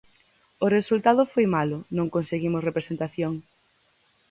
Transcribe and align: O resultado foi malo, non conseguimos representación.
O 0.65 0.67
resultado 0.77 1.21
foi 1.33 1.45
malo, 1.57 1.77
non 1.97 2.11
conseguimos 2.15 2.65
representación. 2.69 3.33